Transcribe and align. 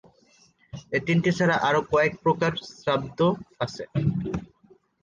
এ 0.91 0.99
তিনটি 1.07 1.29
ছাড়া 1.37 1.55
আরও 1.67 1.81
কয়েক 1.91 2.13
প্রকার 2.23 2.51
শ্রাদ্ধ 2.73 3.19
আছে। 3.59 3.83